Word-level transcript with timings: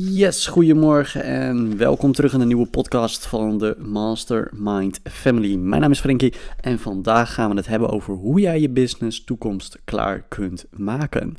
Yes, 0.00 0.46
goedemorgen 0.46 1.22
en 1.22 1.76
welkom 1.76 2.12
terug 2.12 2.32
in 2.32 2.38
de 2.38 2.44
nieuwe 2.44 2.66
podcast 2.66 3.26
van 3.26 3.58
de 3.58 3.76
Mastermind 3.78 5.00
Family. 5.04 5.56
Mijn 5.56 5.80
naam 5.80 5.90
is 5.90 6.00
Frankie 6.00 6.34
en 6.60 6.78
vandaag 6.78 7.34
gaan 7.34 7.50
we 7.50 7.56
het 7.56 7.66
hebben 7.66 7.88
over 7.88 8.14
hoe 8.14 8.40
jij 8.40 8.60
je 8.60 8.68
business 8.68 9.24
toekomst 9.24 9.78
klaar 9.84 10.24
kunt 10.28 10.66
maken. 10.70 11.36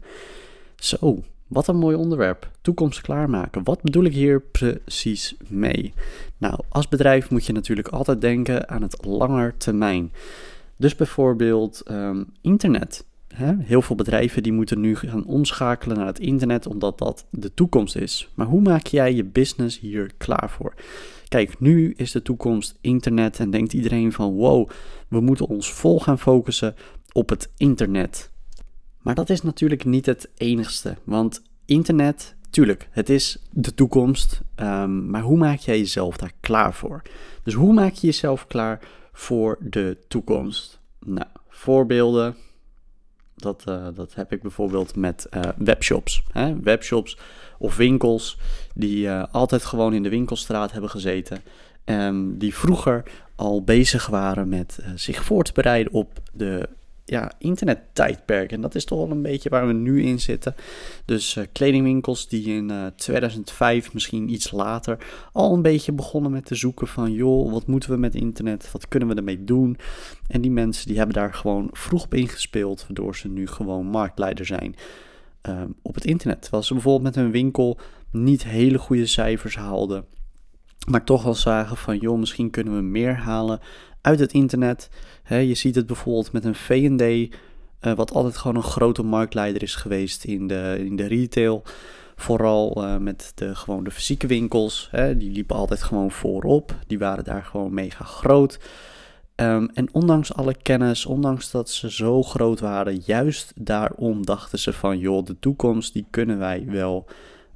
Zo, 0.76 1.24
wat 1.48 1.68
een 1.68 1.78
mooi 1.78 1.96
onderwerp. 1.96 2.50
Toekomst 2.62 3.02
klaarmaken. 3.02 3.64
Wat 3.64 3.82
bedoel 3.82 4.04
ik 4.04 4.14
hier 4.14 4.42
precies 4.42 5.36
mee? 5.48 5.94
Nou, 6.38 6.60
als 6.70 6.88
bedrijf 6.88 7.30
moet 7.30 7.46
je 7.46 7.54
natuurlijk 7.54 7.88
altijd 7.88 8.22
denken 8.22 8.70
aan 8.70 8.82
het 8.82 9.06
langer 9.06 9.58
termijn. 9.58 10.12
Dus 10.78 10.96
bijvoorbeeld 10.96 11.82
ehm, 11.82 12.24
internet. 12.42 13.06
Heel 13.44 13.82
veel 13.82 13.96
bedrijven 13.96 14.44
die 14.44 14.52
moeten 14.52 14.80
nu 14.80 14.96
gaan 14.96 15.26
omschakelen 15.26 15.98
naar 15.98 16.06
het 16.06 16.20
internet 16.20 16.68
omdat 16.68 16.98
dat 16.98 17.26
de 17.30 17.54
toekomst 17.54 17.96
is. 17.96 18.30
Maar 18.36 18.48
hoe 18.48 18.62
maak 18.62 18.88
jij 18.88 19.14
je 19.14 19.24
business 19.24 19.80
hier 19.80 20.12
klaar 20.18 20.50
voor? 20.50 20.74
Kijk, 21.28 21.60
nu 21.60 21.94
is 21.98 22.12
de 22.12 22.22
toekomst 22.22 22.78
internet 22.82 23.40
en 23.40 23.50
denkt 23.50 23.74
iedereen 23.74 24.12
van 24.12 24.34
wow, 24.34 24.70
we 25.08 25.20
moeten 25.20 25.48
ons 25.48 25.74
vol 25.74 26.00
gaan 26.00 26.20
focussen 26.20 26.76
op 27.12 27.30
het 27.30 27.50
internet. 27.58 28.32
Maar 29.02 29.16
dat 29.16 29.30
is 29.30 29.42
natuurlijk 29.42 29.86
niet 29.86 30.06
het 30.06 30.30
enigste, 30.38 30.96
want 31.04 31.42
internet, 31.66 32.36
tuurlijk, 32.50 32.88
het 32.92 33.10
is 33.10 33.38
de 33.52 33.74
toekomst, 33.74 34.42
um, 34.56 35.10
maar 35.10 35.22
hoe 35.22 35.38
maak 35.38 35.60
jij 35.60 35.78
jezelf 35.78 36.18
daar 36.18 36.34
klaar 36.40 36.74
voor? 36.74 37.02
Dus 37.44 37.54
hoe 37.54 37.74
maak 37.74 37.94
je 37.94 38.08
jezelf 38.08 38.48
klaar 38.48 38.80
voor 39.14 39.58
de 39.62 39.98
toekomst? 40.08 40.80
Nou, 41.00 41.28
voorbeelden, 41.50 42.36
dat, 43.36 43.64
uh, 43.70 43.88
dat 43.94 44.16
heb 44.16 44.32
ik 44.32 44.42
bijvoorbeeld 44.42 44.96
met 44.96 45.28
uh, 45.32 45.42
webshops. 45.58 46.24
Hè? 46.32 46.60
Webshops 46.60 47.18
of 47.58 47.76
winkels 47.76 48.38
die 48.74 49.06
uh, 49.06 49.24
altijd 49.32 49.66
gewoon 49.66 49.94
in 49.94 50.04
de 50.04 50.10
winkelstraat 50.10 50.72
hebben 50.72 50.90
gezeten. 50.90 51.42
Um, 51.86 52.38
die 52.38 52.56
vroeger 52.56 53.04
al 53.36 53.64
bezig 53.64 54.08
waren 54.08 54.50
met 54.50 54.80
zich 54.96 55.24
voor 55.24 55.44
te 55.44 55.54
bereiden 55.54 55.94
op 55.94 56.20
de 56.34 56.70
ja, 57.06 57.32
internettijdperk. 57.38 58.52
En 58.52 58.62
dat 58.62 58.76
is 58.76 58.86
toch 58.86 59.00
wel 59.00 59.12
een 59.12 59.22
beetje 59.22 59.50
waar 59.50 59.68
we 59.68 59.74
nu 59.74 60.04
in 60.04 60.20
zitten. 60.20 60.56
Dus 61.06 61.36
uh, 61.36 61.44
kledingwinkels 61.52 62.28
die 62.28 62.56
in 62.56 62.72
uh, 62.72 62.86
2005, 62.96 63.94
misschien 63.94 64.30
iets 64.30 64.52
later, 64.52 64.98
al 65.32 65.54
een 65.54 65.62
beetje 65.62 65.92
begonnen 65.92 66.32
met 66.32 66.46
te 66.46 66.56
zoeken 66.56 66.88
van... 66.88 67.12
joh, 67.12 67.52
wat 67.52 67.68
moeten 67.68 67.90
we 67.90 67.98
met 67.98 68.16
internet? 68.16 68.72
Wat 68.72 68.88
kunnen 68.88 69.10
we 69.10 69.16
ermee 69.16 69.44
doen? 69.44 69.78
En 70.28 70.42
die 70.42 70.52
mensen 70.52 70.88
die 70.88 70.98
hebben 70.98 71.16
daar 71.16 71.34
gewoon 71.34 71.70
vroeg 71.72 72.04
op 72.04 72.14
ingespeeld... 72.14 72.82
waardoor 72.82 73.16
ze 73.16 73.28
nu 73.28 73.48
gewoon 73.48 73.86
marktleider 73.86 74.46
zijn 74.46 74.76
uh, 75.50 75.62
op 75.82 75.96
het 75.96 76.06
internet. 76.06 76.42
Terwijl 76.42 76.64
ze 76.64 76.74
bijvoorbeeld 76.74 77.16
met 77.16 77.24
hun 77.24 77.32
winkel 77.32 77.80
niet 78.12 78.44
hele 78.44 78.78
goede 78.78 79.06
cijfers 79.06 79.56
haalden... 79.56 80.06
Maar 80.88 81.04
toch 81.04 81.24
wel 81.24 81.36
zagen 81.36 81.78
van, 81.78 81.98
joh, 81.98 82.20
misschien 82.20 82.50
kunnen 82.50 82.76
we 82.76 82.82
meer 82.82 83.16
halen 83.16 83.60
uit 84.02 84.20
het 84.20 84.32
internet. 84.32 84.90
je 85.28 85.56
ziet 85.56 85.76
het 85.76 85.86
bijvoorbeeld 85.86 86.32
met 86.32 86.46
een 86.46 86.56
V&D, 86.56 87.02
uh, 87.02 87.94
wat 87.94 88.14
altijd 88.14 88.38
gewoon 88.38 88.56
een 88.56 88.64
grote 88.64 89.04
marktleider 89.04 89.62
is 89.62 89.76
geweest 89.76 90.24
in 90.24 90.48
de, 90.48 90.76
in 90.80 90.96
de 90.96 91.06
retail. 91.06 91.64
Vooral 92.16 92.84
uh, 92.84 92.98
met 92.98 93.32
de, 93.36 93.56
gewoon 93.56 93.84
de 93.84 93.92
fysieke 93.92 94.28
winkels. 94.28 94.88
Hè, 94.92 95.18
die 95.18 95.32
liepen 95.32 95.56
altijd 95.56 95.84
gewoon 95.84 96.12
voorop. 96.12 96.76
Die 96.88 97.00
waren 97.00 97.24
daar 97.24 97.44
gewoon 97.44 97.74
mega 97.74 98.04
groot. 98.04 98.60
Um, 99.36 99.70
en 99.74 99.94
ondanks 99.94 100.34
alle 100.34 100.56
kennis, 100.62 101.06
ondanks 101.06 101.52
dat 101.52 101.70
ze 101.70 101.92
zo 101.92 102.24
groot 102.24 102.60
waren, 102.60 103.02
juist 103.06 103.52
daarom 103.56 104.26
dachten 104.26 104.60
ze 104.60 104.74
van, 104.74 105.00
joh, 105.00 105.26
de 105.26 105.40
toekomst 105.40 105.94
die 105.94 106.06
kunnen 106.10 106.38
wij 106.38 106.66
wel 106.68 107.06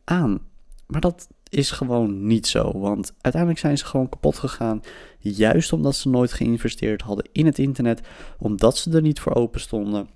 aan. 0.04 0.40
Maar 0.88 1.02
dat 1.02 1.28
is 1.50 1.72
gewoon 1.72 2.28
niet 2.28 2.48
zo. 2.48 2.80
Want 2.80 3.14
uiteindelijk 3.22 3.62
zijn 3.62 3.78
ze 3.78 3.86
gewoon 3.86 4.10
kapot 4.10 4.38
gegaan. 4.38 4.82
Juist 5.20 5.74
omdat 5.74 5.96
ze 5.96 6.10
nooit 6.10 6.34
geïnvesteerd 6.34 7.02
hadden 7.02 7.30
in 7.32 7.46
het 7.46 7.60
internet. 7.60 8.02
Omdat 8.38 8.78
ze 8.78 8.92
er 8.92 9.02
niet 9.02 9.20
voor 9.20 9.34
open 9.36 9.60
stonden. 9.60 10.10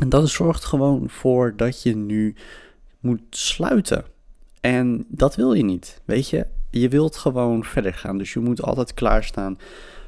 En 0.00 0.08
dat 0.08 0.28
zorgt 0.28 0.64
gewoon 0.64 1.10
voor 1.10 1.56
dat 1.56 1.82
je 1.82 1.96
nu 1.96 2.34
moet 3.00 3.22
sluiten. 3.30 4.04
En 4.60 5.04
dat 5.08 5.34
wil 5.34 5.52
je 5.52 5.64
niet. 5.64 6.00
Weet 6.04 6.28
je, 6.28 6.46
je 6.70 6.88
wilt 6.88 7.16
gewoon 7.16 7.64
verder 7.64 7.94
gaan. 7.94 8.18
Dus 8.18 8.32
je 8.32 8.40
moet 8.40 8.62
altijd 8.62 8.94
klaarstaan 8.94 9.58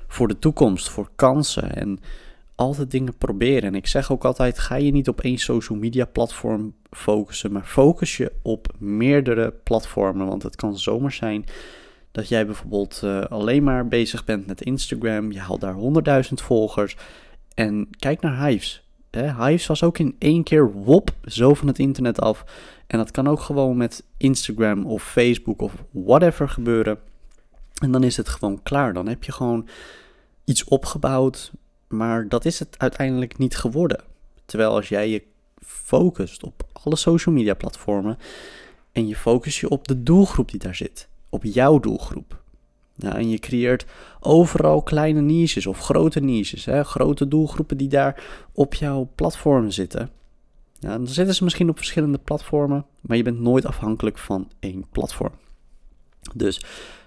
voor 0.09 0.29
de 0.29 0.39
toekomst, 0.39 0.89
voor 0.89 1.11
kansen. 1.17 1.75
En 1.75 1.99
altijd 2.57 2.91
dingen 2.91 3.17
proberen. 3.17 3.63
En 3.63 3.75
ik 3.75 3.87
zeg 3.87 4.13
ook 4.13 4.25
altijd: 4.25 4.59
ga 4.59 4.75
je 4.75 4.93
niet 4.93 5.09
op 5.09 5.21
één 5.21 5.39
social 5.39 5.79
media 5.79 6.05
platform 6.05 6.75
focussen, 6.91 7.53
maar 7.53 7.65
focus 7.65 8.17
je 8.17 8.33
op 8.43 8.75
meerdere 8.79 9.55
platformen. 9.63 10.27
Want 10.27 10.43
het 10.43 10.57
kan 10.57 10.79
zomaar 10.79 11.13
zijn 11.13 11.45
dat 12.13 12.29
jij 12.29 12.47
bijvoorbeeld 12.47 13.01
uh, 13.05 13.25
alleen 13.25 13.63
maar 13.63 13.89
bezig 13.89 14.25
bent 14.25 14.47
met 14.47 14.63
Instagram. 14.63 15.33
Je 15.33 15.41
haalt 15.41 15.61
daar 15.61 15.77
100.000 16.25 16.33
volgers. 16.33 16.97
En 17.55 17.89
kijk 17.99 18.21
naar 18.21 18.47
Hives. 18.47 18.85
Hè? 19.11 19.45
Hives 19.45 19.67
was 19.67 19.83
ook 19.83 19.99
in 19.99 20.17
één 20.19 20.43
keer 20.43 20.73
wop 20.73 21.11
zo 21.25 21.55
van 21.55 21.67
het 21.67 21.79
internet 21.79 22.21
af. 22.21 22.45
En 22.87 22.99
dat 22.99 23.11
kan 23.11 23.29
ook 23.29 23.41
gewoon 23.41 23.77
met 23.77 24.05
Instagram 24.17 24.87
of 24.87 25.03
Facebook 25.03 25.63
of 25.63 25.73
whatever 25.91 26.49
gebeuren. 26.49 26.99
En 27.83 27.93
dan 27.93 28.03
is 28.03 28.17
het 28.17 28.29
gewoon 28.29 28.63
klaar. 28.63 28.93
Dan 28.93 29.09
heb 29.09 29.25
je 29.25 29.33
gewoon 29.33 29.69
iets 30.45 30.65
opgebouwd 30.65 31.53
maar 31.89 32.29
dat 32.29 32.45
is 32.45 32.59
het 32.59 32.79
uiteindelijk 32.79 33.39
niet 33.39 33.57
geworden. 33.57 34.05
Terwijl 34.45 34.75
als 34.75 34.89
jij 34.89 35.09
je 35.11 35.23
focust 35.59 36.43
op 36.43 36.67
alle 36.73 36.97
social 36.97 37.35
media 37.35 37.55
platformen 37.55 38.19
en 38.93 39.07
je 39.07 39.17
focust 39.17 39.59
je 39.59 39.69
op 39.69 39.89
de 39.89 40.03
doelgroep 40.03 40.51
die 40.51 40.61
daar 40.61 40.75
zit, 40.75 41.09
op 41.29 41.45
jouw 41.45 41.81
doelgroep. 41.81 42.45
Ja, 42.95 43.17
en 43.17 43.31
je 43.31 43.39
creëert 43.39 43.87
overal 44.21 44.83
kleine 44.83 45.21
niches 45.21 45.67
of 45.67 45.79
grote 45.79 46.21
niches, 46.21 46.65
hè, 46.65 46.85
grote 46.85 47.29
doelgroepen 47.29 47.77
die 47.77 47.89
daar 47.89 48.25
op 48.53 48.75
jouw 48.75 49.11
platform 49.15 49.71
zitten. 49.71 50.11
Dan 50.79 51.07
zitten 51.07 51.35
ze 51.35 51.45
misschien 51.45 51.69
op 51.69 51.77
verschillende 51.77 52.19
platformen, 52.19 52.87
maar 53.01 53.17
je 53.17 53.23
bent 53.23 53.41
nooit 53.41 53.67
afhankelijk 53.67 54.19
van 54.19 54.51
één 54.59 54.85
platform. 54.91 55.33
Dus 56.35 56.65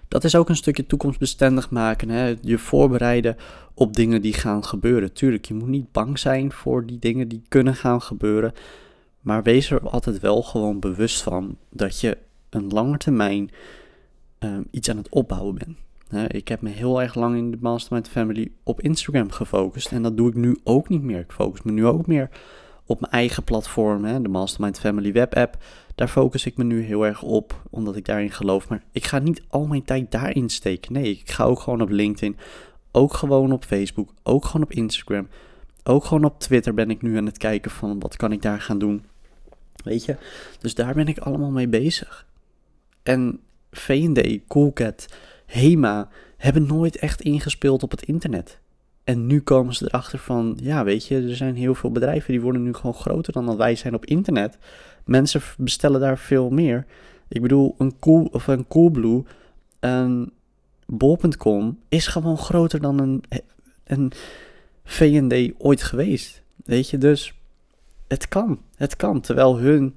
dat 0.09 0.23
is 0.23 0.35
ook 0.35 0.49
een 0.49 0.55
stukje 0.55 0.85
toekomstbestendig 0.85 1.69
maken. 1.69 2.09
Hè? 2.09 2.35
Je 2.41 2.57
voorbereiden 2.57 3.37
op 3.73 3.95
dingen 3.95 4.21
die 4.21 4.33
gaan 4.33 4.63
gebeuren. 4.65 5.13
Tuurlijk, 5.13 5.45
je 5.45 5.53
moet 5.53 5.67
niet 5.67 5.91
bang 5.91 6.19
zijn 6.19 6.51
voor 6.51 6.85
die 6.85 6.99
dingen 6.99 7.27
die 7.27 7.41
kunnen 7.47 7.75
gaan 7.75 8.01
gebeuren. 8.01 8.53
Maar 9.21 9.43
wees 9.43 9.71
er 9.71 9.89
altijd 9.89 10.19
wel 10.19 10.41
gewoon 10.41 10.79
bewust 10.79 11.21
van 11.21 11.57
dat 11.69 11.99
je 11.99 12.17
een 12.49 12.67
lange 12.67 12.97
termijn 12.97 13.51
um, 14.39 14.67
iets 14.71 14.89
aan 14.89 14.97
het 14.97 15.09
opbouwen 15.09 15.55
bent. 15.55 15.77
ik 16.31 16.47
heb 16.47 16.61
me 16.61 16.69
heel 16.69 17.01
erg 17.01 17.15
lang 17.15 17.37
in 17.37 17.51
de 17.51 17.57
Mastermind 17.61 18.09
Family 18.09 18.51
op 18.63 18.81
Instagram 18.81 19.31
gefocust. 19.31 19.91
En 19.91 20.01
dat 20.01 20.17
doe 20.17 20.29
ik 20.29 20.35
nu 20.35 20.59
ook 20.63 20.89
niet 20.89 21.01
meer. 21.01 21.19
Ik 21.19 21.31
focus 21.31 21.61
me 21.61 21.71
nu 21.71 21.85
ook 21.85 22.07
meer 22.07 22.29
op 22.89 22.99
mijn 22.99 23.11
eigen 23.11 23.43
platform, 23.43 24.05
hè, 24.05 24.21
de 24.21 24.29
Mastermind 24.29 24.79
Family 24.79 25.11
Web 25.11 25.35
App. 25.35 25.57
Daar 25.95 26.07
focus 26.07 26.45
ik 26.45 26.57
me 26.57 26.63
nu 26.63 26.81
heel 26.81 27.05
erg 27.05 27.21
op, 27.21 27.61
omdat 27.69 27.95
ik 27.95 28.05
daarin 28.05 28.31
geloof. 28.31 28.69
Maar 28.69 28.83
ik 28.91 29.05
ga 29.05 29.19
niet 29.19 29.43
al 29.47 29.65
mijn 29.65 29.83
tijd 29.83 30.11
daarin 30.11 30.49
steken. 30.49 30.93
Nee, 30.93 31.09
ik 31.09 31.31
ga 31.31 31.43
ook 31.43 31.59
gewoon 31.59 31.81
op 31.81 31.89
LinkedIn, 31.89 32.37
ook 32.91 33.13
gewoon 33.13 33.51
op 33.51 33.65
Facebook, 33.65 34.13
ook 34.23 34.45
gewoon 34.45 34.63
op 34.63 34.71
Instagram, 34.71 35.27
ook 35.83 36.05
gewoon 36.05 36.23
op 36.23 36.39
Twitter 36.39 36.73
ben 36.73 36.89
ik 36.89 37.01
nu 37.01 37.17
aan 37.17 37.25
het 37.25 37.37
kijken 37.37 37.71
van 37.71 37.99
wat 37.99 38.15
kan 38.15 38.31
ik 38.31 38.41
daar 38.41 38.61
gaan 38.61 38.79
doen. 38.79 39.05
Weet 39.83 40.05
je, 40.05 40.15
dus 40.59 40.75
daar 40.75 40.93
ben 40.93 41.07
ik 41.07 41.17
allemaal 41.17 41.51
mee 41.51 41.67
bezig. 41.67 42.25
En 43.03 43.39
V&D, 43.71 44.47
Coolcat, 44.47 45.05
Hema 45.45 46.09
hebben 46.37 46.67
nooit 46.67 46.97
echt 46.97 47.21
ingespeeld 47.21 47.83
op 47.83 47.91
het 47.91 48.03
internet. 48.03 48.59
En 49.03 49.27
nu 49.27 49.41
komen 49.41 49.73
ze 49.73 49.85
erachter 49.85 50.19
van, 50.19 50.57
ja, 50.61 50.83
weet 50.83 51.05
je, 51.05 51.21
er 51.21 51.35
zijn 51.35 51.55
heel 51.55 51.75
veel 51.75 51.91
bedrijven 51.91 52.31
die 52.31 52.41
worden 52.41 52.63
nu 52.63 52.73
gewoon 52.73 52.93
groter 52.93 53.33
dan 53.33 53.45
dat 53.45 53.57
wij 53.57 53.75
zijn 53.75 53.95
op 53.95 54.05
internet. 54.05 54.57
Mensen 55.05 55.41
bestellen 55.57 55.99
daar 55.99 56.17
veel 56.17 56.49
meer. 56.49 56.85
Ik 57.27 57.41
bedoel, 57.41 57.75
een 57.77 57.99
cool 57.99 58.25
of 58.31 58.47
een 58.47 58.67
Coolblue, 58.67 59.23
een 59.79 60.31
bol.com 60.85 61.79
is 61.89 62.07
gewoon 62.07 62.37
groter 62.37 62.81
dan 62.81 62.99
een, 62.99 63.23
een 63.83 64.11
V&D 64.83 65.53
ooit 65.57 65.83
geweest. 65.83 66.41
Weet 66.55 66.89
je, 66.89 66.97
dus 66.97 67.33
het 68.07 68.27
kan. 68.27 68.59
Het 68.75 68.95
kan. 68.95 69.21
Terwijl 69.21 69.57
hun 69.57 69.95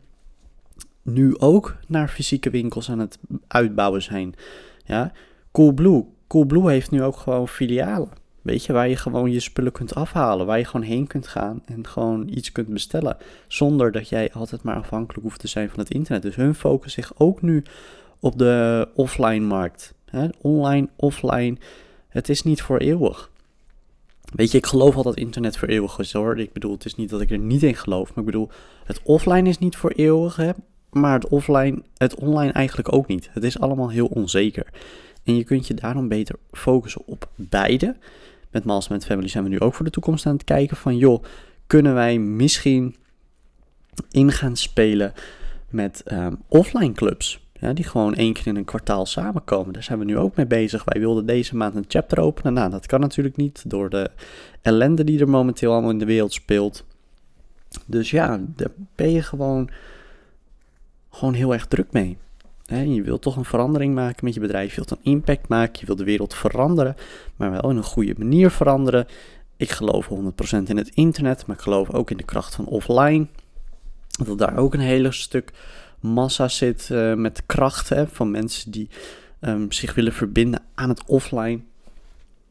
nu 1.03 1.39
ook 1.39 1.77
naar 1.89 2.09
fysieke 2.09 2.51
winkels 2.51 2.91
aan 2.91 2.99
het 2.99 3.19
uitbouwen 3.47 4.03
zijn. 4.03 4.35
Ja, 4.85 5.13
Coolblue. 5.53 6.05
Coolblue 6.27 6.71
heeft 6.71 6.91
nu 6.91 7.03
ook 7.03 7.17
gewoon 7.17 7.49
filialen. 7.49 8.09
Weet 8.43 8.65
je, 8.65 8.73
waar 8.73 8.89
je 8.89 8.97
gewoon 8.97 9.31
je 9.31 9.41
spullen 9.41 9.73
kunt 9.73 9.95
afhalen, 9.95 10.47
waar 10.47 10.59
je 10.59 10.65
gewoon 10.65 10.87
heen 10.87 11.07
kunt 11.07 11.27
gaan 11.27 11.63
en 11.65 11.87
gewoon 11.87 12.29
iets 12.29 12.53
kunt 12.53 12.69
bestellen. 12.69 13.17
Zonder 13.49 13.93
dat 13.93 14.09
jij 14.09 14.33
altijd 14.33 14.63
maar 14.63 14.77
afhankelijk 14.77 15.23
hoeft 15.23 15.41
te 15.41 15.49
zijn 15.49 15.69
van 15.69 15.79
het 15.79 15.91
internet. 15.91 16.23
Dus 16.23 16.37
hun 16.37 16.55
focussen 16.55 17.03
zich 17.03 17.13
ook 17.19 17.43
nu 17.43 17.63
op 18.21 18.39
de 18.39 18.89
offline 18.95 19.47
markt. 19.47 19.95
Online, 20.41 20.89
offline, 20.97 21.57
het 22.09 22.29
is 22.29 22.43
niet 22.43 22.63
voor 22.63 22.79
eeuwig. 22.79 23.31
Weet 24.35 24.51
je, 24.51 24.59
ik 24.59 24.67
geloof 24.67 24.97
al 24.97 25.03
dat 25.03 25.17
internet 25.17 25.57
voor 25.57 25.69
eeuwig 25.69 25.99
is 25.99 26.13
hoor. 26.13 26.39
Ik 26.39 26.53
bedoel, 26.53 26.73
het 26.73 26.85
is 26.85 26.95
niet 26.95 27.11
dat 27.11 27.21
ik 27.21 27.31
er 27.31 27.39
niet 27.39 27.63
in 27.63 27.75
geloof, 27.75 28.09
maar 28.09 28.19
ik 28.19 28.31
bedoel, 28.31 28.49
het 28.85 29.01
offline 29.03 29.49
is 29.49 29.59
niet 29.59 29.77
voor 29.77 29.91
eeuwig. 29.91 30.39
Maar 30.91 31.15
het 31.15 31.29
offline, 31.29 31.83
het 31.97 32.15
online 32.15 32.53
eigenlijk 32.53 32.93
ook 32.93 33.07
niet. 33.07 33.29
Het 33.33 33.45
is 33.45 33.59
allemaal 33.59 33.91
heel 33.91 34.07
onzeker. 34.07 34.67
En 35.25 35.37
je 35.37 35.45
kunt 35.45 35.67
je 35.67 35.75
daarom 35.75 36.09
beter 36.09 36.37
focussen 36.51 37.03
op 37.07 37.29
beide. 37.35 37.97
Met 38.53 38.65
Mastermind 38.65 39.05
Family 39.05 39.29
zijn 39.29 39.45
we 39.45 39.51
nu 39.51 39.61
ook 39.61 39.75
voor 39.75 39.85
de 39.85 39.91
toekomst 39.91 40.27
aan 40.27 40.33
het 40.33 40.45
kijken 40.45 40.77
van, 40.77 40.97
joh, 40.97 41.23
kunnen 41.67 41.95
wij 41.95 42.19
misschien 42.19 42.97
in 44.11 44.33
gaan 44.33 44.57
spelen 44.57 45.13
met 45.69 46.03
um, 46.13 46.39
offline 46.49 46.93
clubs? 46.93 47.41
Ja, 47.53 47.73
die 47.73 47.85
gewoon 47.85 48.15
één 48.15 48.33
keer 48.33 48.47
in 48.47 48.57
een 48.57 48.65
kwartaal 48.65 49.07
samenkomen. 49.07 49.73
Daar 49.73 49.83
zijn 49.83 49.99
we 49.99 50.05
nu 50.05 50.19
ook 50.19 50.37
mee 50.37 50.47
bezig. 50.47 50.85
Wij 50.85 51.01
wilden 51.01 51.27
deze 51.27 51.57
maand 51.57 51.77
een 51.77 51.85
chapter 51.89 52.21
openen. 52.21 52.53
Nou, 52.53 52.71
dat 52.71 52.87
kan 52.87 53.01
natuurlijk 53.01 53.37
niet 53.37 53.71
door 53.71 53.91
de 53.91 54.11
ellende 54.63 55.05
die 55.05 55.21
er 55.21 55.29
momenteel 55.29 55.73
allemaal 55.73 55.91
in 55.91 55.99
de 55.99 56.05
wereld 56.05 56.33
speelt. 56.33 56.85
Dus 57.87 58.11
ja, 58.11 58.41
daar 58.57 58.71
ben 58.95 59.11
je 59.11 59.23
gewoon, 59.23 59.71
gewoon 61.11 61.35
heel 61.35 61.53
erg 61.53 61.67
druk 61.67 61.93
mee. 61.93 62.19
Je 62.79 63.03
wilt 63.03 63.23
toch 63.23 63.37
een 63.37 63.45
verandering 63.45 63.95
maken 63.95 64.25
met 64.25 64.35
je 64.35 64.41
bedrijf. 64.41 64.71
Je 64.71 64.77
wilt 64.77 64.91
een 64.91 65.13
impact 65.13 65.49
maken. 65.49 65.81
Je 65.81 65.87
wilt 65.87 65.99
de 65.99 66.05
wereld 66.05 66.35
veranderen. 66.35 66.97
Maar 67.37 67.51
wel 67.51 67.71
in 67.71 67.77
een 67.77 67.83
goede 67.83 68.15
manier 68.19 68.51
veranderen. 68.51 69.07
Ik 69.57 69.71
geloof 69.71 70.09
100% 70.09 70.63
in 70.65 70.77
het 70.77 70.89
internet. 70.95 71.47
Maar 71.47 71.57
ik 71.57 71.63
geloof 71.63 71.91
ook 71.91 72.11
in 72.11 72.17
de 72.17 72.25
kracht 72.25 72.55
van 72.55 72.67
offline. 72.67 73.27
Dat 74.25 74.39
daar 74.39 74.57
ook 74.57 74.75
een 74.75 74.81
hele 74.81 75.13
stuk 75.13 75.53
massa 76.01 76.49
zit 76.49 76.89
uh, 76.93 77.15
met 77.15 77.43
krachten 77.47 78.09
van 78.09 78.31
mensen 78.31 78.71
die 78.71 78.89
um, 79.41 79.73
zich 79.73 79.95
willen 79.95 80.13
verbinden 80.13 80.63
aan 80.75 80.89
het 80.89 81.05
offline. 81.07 81.61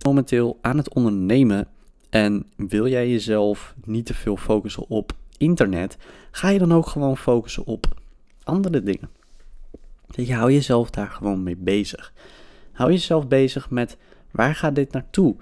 Momenteel 0.06 0.58
aan 0.62 0.78
het 0.78 0.94
ondernemen. 0.94 1.68
En 2.10 2.46
wil 2.56 2.88
jij 2.88 3.10
jezelf 3.10 3.74
niet 3.86 4.06
te 4.06 4.14
veel 4.14 4.38
focussen 4.38 4.90
op 4.90 5.14
internet, 5.38 5.98
ga 6.32 6.50
je 6.50 6.60
dan 6.60 6.74
ook 6.74 6.88
gewoon 6.88 7.18
focussen 7.18 7.66
op 7.66 7.88
andere 8.44 8.84
dingen. 8.84 9.10
Je 10.16 10.34
hou 10.34 10.52
jezelf 10.52 10.90
daar 10.90 11.10
gewoon 11.10 11.44
mee 11.44 11.58
bezig. 11.58 12.14
Hou 12.72 12.92
jezelf 12.92 13.28
bezig 13.28 13.70
met 13.70 13.98
waar 14.32 14.56
gaat 14.56 14.76
dit 14.76 14.92
naartoe? 14.92 15.36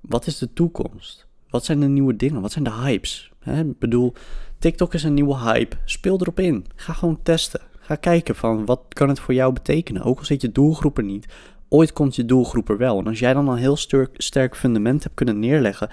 Wat 0.00 0.26
is 0.26 0.38
de 0.38 0.52
toekomst? 0.52 1.26
Wat 1.50 1.64
zijn 1.64 1.80
de 1.80 1.86
nieuwe 1.86 2.16
dingen? 2.16 2.40
Wat 2.40 2.52
zijn 2.52 2.64
de 2.64 2.72
hypes? 2.72 3.32
Ik 3.44 3.78
bedoel, 3.78 4.12
TikTok 4.58 4.94
is 4.94 5.02
een 5.02 5.14
nieuwe 5.14 5.38
hype. 5.38 5.76
Speel 5.84 6.20
erop 6.20 6.40
in. 6.40 6.66
Ga 6.74 6.92
gewoon 6.92 7.22
testen. 7.22 7.60
Ga 7.78 7.94
kijken 7.94 8.34
van 8.36 8.64
wat 8.66 8.80
kan 8.88 9.08
het 9.08 9.20
voor 9.20 9.34
jou 9.34 9.52
betekenen. 9.52 10.02
Ook 10.02 10.18
al 10.18 10.24
zit 10.24 10.42
je 10.42 10.52
doelgroep 10.52 10.98
er 10.98 11.04
niet. 11.04 11.26
Ooit 11.68 11.92
komt 11.92 12.16
je 12.16 12.24
doelgroep 12.24 12.68
er 12.68 12.76
wel. 12.76 12.98
En 12.98 13.06
als 13.06 13.18
jij 13.18 13.32
dan 13.34 13.48
een 13.48 13.56
heel 13.56 13.76
sterk, 13.76 14.14
sterk 14.16 14.56
fundament 14.56 15.02
hebt 15.02 15.14
kunnen 15.14 15.38
neerleggen, 15.38 15.90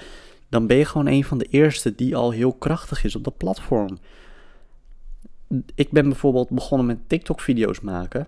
dan 0.49 0.67
ben 0.67 0.77
je 0.77 0.85
gewoon 0.85 1.07
een 1.07 1.23
van 1.23 1.37
de 1.37 1.45
eerste 1.45 1.95
die 1.95 2.15
al 2.15 2.31
heel 2.31 2.53
krachtig 2.53 3.03
is 3.03 3.15
op 3.15 3.23
dat 3.23 3.37
platform. 3.37 3.97
Ik 5.75 5.91
ben 5.91 6.09
bijvoorbeeld 6.09 6.49
begonnen 6.49 6.87
met 6.87 7.09
TikTok-video's 7.09 7.79
maken. 7.79 8.27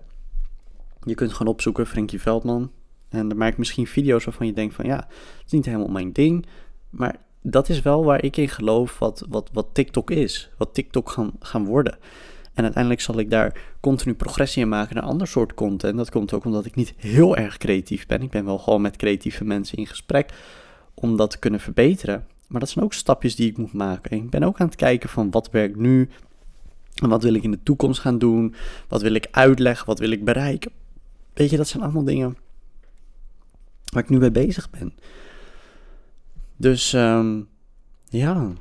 Je 1.04 1.14
kunt 1.14 1.32
gewoon 1.32 1.52
opzoeken 1.52 1.86
Frankie 1.86 2.20
Veldman. 2.20 2.70
En 3.08 3.28
dan 3.28 3.38
maak 3.38 3.52
ik 3.52 3.58
misschien 3.58 3.86
video's 3.86 4.24
waarvan 4.24 4.46
je 4.46 4.52
denkt 4.52 4.74
van 4.74 4.84
ja, 4.84 4.96
het 4.96 5.46
is 5.46 5.52
niet 5.52 5.64
helemaal 5.64 5.88
mijn 5.88 6.12
ding. 6.12 6.46
Maar 6.90 7.16
dat 7.42 7.68
is 7.68 7.82
wel 7.82 8.04
waar 8.04 8.24
ik 8.24 8.36
in 8.36 8.48
geloof 8.48 8.98
wat, 8.98 9.26
wat, 9.28 9.50
wat 9.52 9.66
TikTok 9.72 10.10
is. 10.10 10.50
Wat 10.56 10.74
TikTok 10.74 11.10
gaan, 11.10 11.32
gaan 11.38 11.64
worden. 11.64 11.98
En 12.54 12.62
uiteindelijk 12.62 13.02
zal 13.02 13.18
ik 13.18 13.30
daar 13.30 13.60
continu 13.80 14.14
progressie 14.14 14.62
in 14.62 14.68
maken 14.68 14.94
naar 14.94 15.04
ander 15.04 15.26
soort 15.26 15.54
content. 15.54 15.96
Dat 15.96 16.10
komt 16.10 16.32
ook 16.32 16.44
omdat 16.44 16.64
ik 16.64 16.74
niet 16.74 16.94
heel 16.96 17.36
erg 17.36 17.56
creatief 17.56 18.06
ben. 18.06 18.22
Ik 18.22 18.30
ben 18.30 18.44
wel 18.44 18.58
gewoon 18.58 18.80
met 18.80 18.96
creatieve 18.96 19.44
mensen 19.44 19.78
in 19.78 19.86
gesprek 19.86 20.32
om 20.94 21.16
dat 21.16 21.30
te 21.30 21.38
kunnen 21.38 21.60
verbeteren. 21.60 22.26
Maar 22.48 22.60
dat 22.60 22.68
zijn 22.68 22.84
ook 22.84 22.92
stapjes 22.92 23.36
die 23.36 23.50
ik 23.50 23.56
moet 23.56 23.72
maken. 23.72 24.16
ik 24.16 24.30
ben 24.30 24.42
ook 24.42 24.60
aan 24.60 24.66
het 24.66 24.76
kijken 24.76 25.08
van 25.08 25.30
wat 25.30 25.50
werkt 25.50 25.76
nu 25.76 26.08
en 26.94 27.08
wat 27.08 27.22
wil 27.22 27.34
ik 27.34 27.42
in 27.42 27.50
de 27.50 27.62
toekomst 27.62 28.00
gaan 28.00 28.18
doen? 28.18 28.54
Wat 28.88 29.02
wil 29.02 29.14
ik 29.14 29.28
uitleggen? 29.30 29.86
Wat 29.86 29.98
wil 29.98 30.10
ik 30.10 30.24
bereiken? 30.24 30.70
Weet 31.32 31.50
je, 31.50 31.56
dat 31.56 31.68
zijn 31.68 31.82
allemaal 31.82 32.04
dingen 32.04 32.36
waar 33.92 34.02
ik 34.02 34.08
nu 34.08 34.18
mee 34.18 34.30
bezig 34.30 34.70
ben. 34.70 34.92
Dus 36.56 36.92
um, 36.92 37.48
ja, 38.08 38.52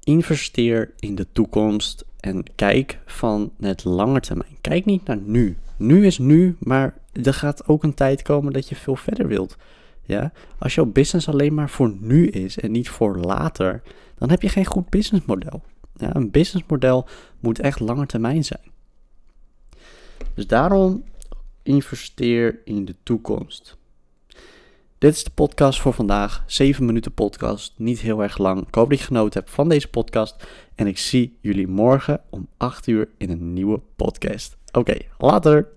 investeer 0.00 0.92
in 0.98 1.14
de 1.14 1.26
toekomst 1.32 2.04
en 2.20 2.44
kijk 2.54 2.98
van 3.06 3.52
het 3.60 3.84
lange 3.84 4.20
termijn. 4.20 4.56
Kijk 4.60 4.84
niet 4.84 5.04
naar 5.04 5.20
nu. 5.24 5.56
Nu 5.76 6.06
is 6.06 6.18
nu, 6.18 6.56
maar 6.58 6.94
er 7.12 7.34
gaat 7.34 7.68
ook 7.68 7.82
een 7.82 7.94
tijd 7.94 8.22
komen 8.22 8.52
dat 8.52 8.68
je 8.68 8.74
veel 8.74 8.96
verder 8.96 9.26
wilt. 9.26 9.56
Ja? 10.02 10.32
Als 10.58 10.74
jouw 10.74 10.86
business 10.86 11.28
alleen 11.28 11.54
maar 11.54 11.70
voor 11.70 11.96
nu 12.00 12.26
is 12.26 12.58
en 12.58 12.70
niet 12.70 12.88
voor 12.88 13.16
later, 13.16 13.82
dan 14.18 14.30
heb 14.30 14.42
je 14.42 14.48
geen 14.48 14.66
goed 14.66 14.88
businessmodel. 14.88 15.62
Ja, 16.00 16.14
een 16.14 16.30
businessmodel 16.30 17.06
moet 17.40 17.58
echt 17.58 17.80
lange 17.80 18.06
termijn 18.06 18.44
zijn. 18.44 18.72
Dus 20.34 20.46
daarom 20.46 21.04
investeer 21.62 22.60
in 22.64 22.84
de 22.84 22.94
toekomst. 23.02 23.78
Dit 24.98 25.14
is 25.14 25.24
de 25.24 25.30
podcast 25.30 25.80
voor 25.80 25.92
vandaag. 25.92 26.44
7 26.46 26.84
minuten 26.84 27.12
podcast, 27.12 27.72
niet 27.76 28.00
heel 28.00 28.22
erg 28.22 28.38
lang. 28.38 28.66
Ik 28.66 28.74
hoop 28.74 28.90
dat 28.90 28.98
je 28.98 29.04
genoten 29.04 29.40
hebt 29.40 29.52
van 29.52 29.68
deze 29.68 29.88
podcast. 29.88 30.46
En 30.74 30.86
ik 30.86 30.98
zie 30.98 31.38
jullie 31.40 31.66
morgen 31.66 32.20
om 32.30 32.48
8 32.56 32.86
uur 32.86 33.08
in 33.16 33.30
een 33.30 33.52
nieuwe 33.52 33.80
podcast. 33.96 34.56
Oké, 34.72 34.96
later. 35.18 35.68